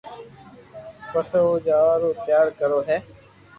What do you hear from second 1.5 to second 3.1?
جاوا رو تيارو ڪرو ھي